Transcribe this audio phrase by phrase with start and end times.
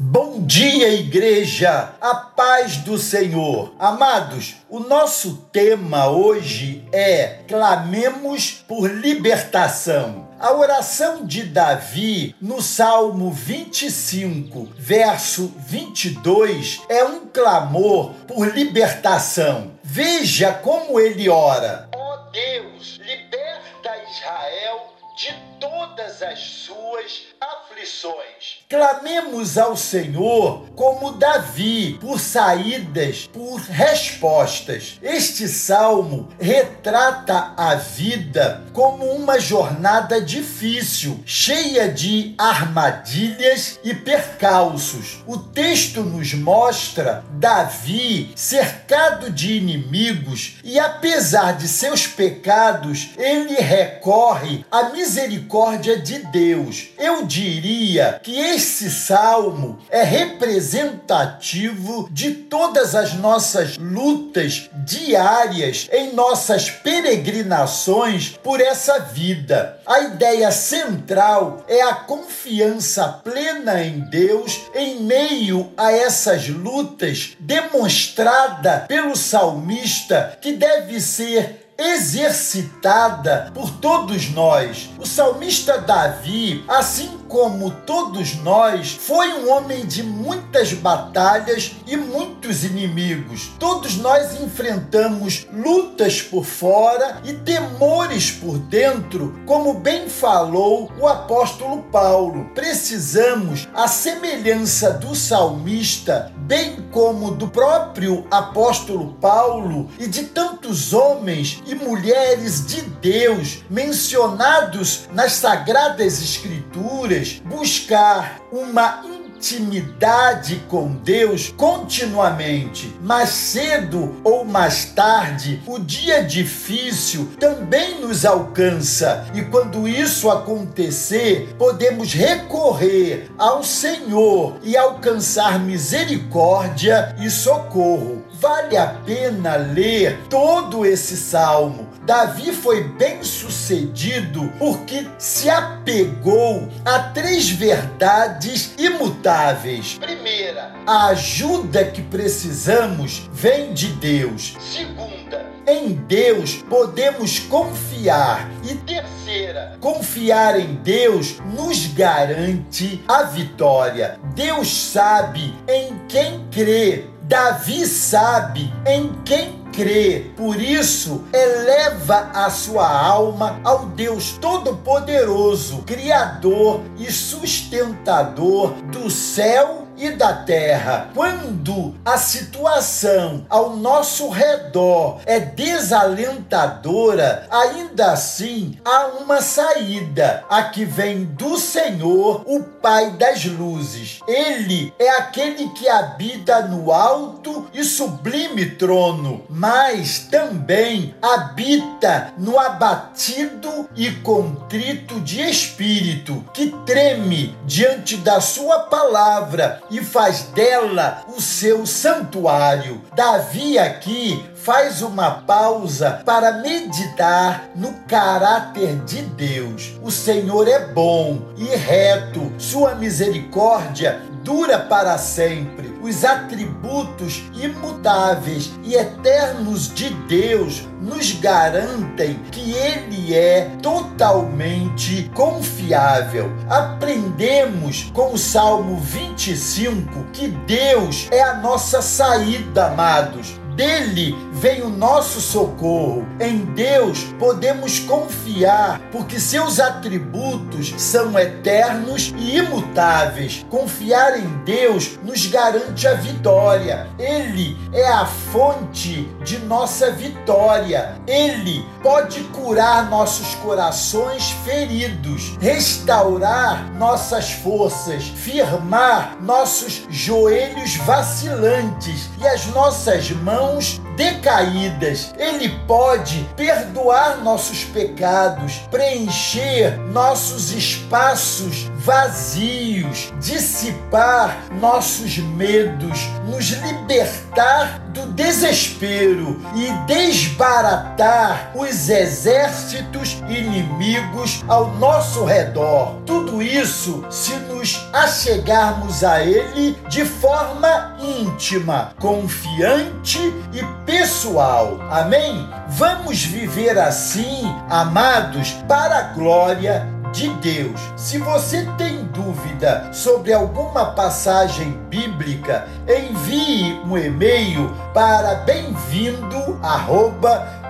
[0.00, 1.92] Bom dia, igreja!
[2.00, 3.74] A paz do Senhor.
[3.80, 10.28] Amados, o nosso tema hoje é Clamemos por libertação.
[10.38, 19.72] A oração de Davi no Salmo 25, verso 22, é um clamor por libertação.
[19.82, 27.26] Veja como ele ora: Ó oh Deus, liberta Israel de todas as suas
[27.68, 28.64] aflições.
[28.68, 34.98] Clamemos ao Senhor como Davi, por saídas, por respostas.
[35.02, 45.22] Este salmo retrata a vida como uma jornada difícil, cheia de armadilhas e percalços.
[45.26, 54.64] O texto nos mostra Davi cercado de inimigos e, apesar de seus pecados, ele recorre
[54.70, 56.88] à misericórdia de Deus.
[56.98, 57.26] Eu
[57.60, 68.38] diria que esse salmo é representativo de todas as nossas lutas diárias em nossas peregrinações
[68.42, 69.80] por essa vida.
[69.84, 78.84] A ideia central é a confiança plena em Deus em meio a essas lutas, demonstrada
[78.88, 84.90] pelo salmista, que deve ser exercitada por todos nós.
[84.98, 92.64] O salmista Davi, assim como todos nós, foi um homem de muitas batalhas e muitos
[92.64, 93.52] inimigos.
[93.60, 101.82] Todos nós enfrentamos lutas por fora e temores por dentro, como bem falou o apóstolo
[101.92, 102.50] Paulo.
[102.54, 111.62] Precisamos, à semelhança do salmista, bem como do próprio apóstolo Paulo e de tantos homens
[111.66, 119.02] e mulheres de Deus mencionados nas sagradas escrituras, buscar uma
[119.38, 122.92] intimidade com Deus continuamente.
[123.00, 131.54] Mais cedo ou mais tarde, o dia difícil também nos alcança, e quando isso acontecer,
[131.56, 138.24] podemos recorrer ao Senhor e alcançar misericórdia e socorro.
[138.40, 141.87] Vale a pena ler todo esse salmo.
[142.08, 149.98] Davi foi bem sucedido porque se apegou a três verdades imutáveis.
[150.00, 154.56] Primeira, a ajuda que precisamos vem de Deus.
[154.58, 158.50] Segunda, em Deus podemos confiar.
[158.64, 164.18] E terceira, confiar em Deus nos garante a vitória.
[164.34, 172.88] Deus sabe em quem crer Davi sabe em quem crê, por isso eleva a sua
[172.90, 181.10] alma ao Deus Todo-Poderoso, Criador e sustentador do céu e da terra.
[181.14, 190.84] Quando a situação ao nosso redor é desalentadora, ainda assim há uma saída, a que
[190.84, 194.20] vem do Senhor, o Pai das luzes.
[194.26, 203.88] Ele é aquele que habita no alto e sublime trono, mas também habita no abatido
[203.96, 211.86] e contrito de espírito, que treme diante da sua palavra e faz dela o seu
[211.86, 213.02] santuário.
[213.14, 219.94] Davi aqui faz uma pausa para meditar no caráter de Deus.
[220.02, 225.96] O Senhor é bom e reto, sua misericórdia dura para sempre.
[226.02, 236.50] Os atributos imutáveis e eternos de Deus nos garantem que Ele é totalmente confiável.
[236.68, 244.90] Aprendemos com o Salmo 25 que Deus é a nossa saída, amados dele vem o
[244.90, 246.26] nosso socorro.
[246.40, 253.64] Em Deus podemos confiar, porque seus atributos são eternos e imutáveis.
[253.70, 257.06] Confiar em Deus nos garante a vitória.
[257.20, 261.14] Ele é a fonte de nossa vitória.
[261.28, 272.66] Ele pode curar nossos corações feridos, restaurar nossas forças, firmar nossos joelhos vacilantes e as
[272.66, 275.32] nossas mãos mãos decaídas.
[275.38, 288.26] Ele pode perdoar nossos pecados, preencher nossos espaços vazios, dissipar nossos medos, nos libertar do
[288.32, 296.16] desespero e desbaratar os exércitos inimigos ao nosso redor.
[296.26, 303.38] Tudo isso se nos achegarmos a Ele de forma íntima, confiante
[303.72, 304.98] e pessoal.
[305.10, 305.68] Amém?
[305.88, 310.98] Vamos viver assim, amados, para a glória de Deus.
[311.14, 319.78] Se você tem dúvida sobre alguma passagem bíblica, envie um e-mail para bem-vindo